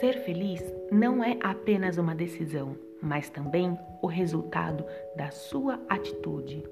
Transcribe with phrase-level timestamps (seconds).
[0.00, 6.63] Ser feliz não é apenas uma decisão, mas também o resultado da sua atitude.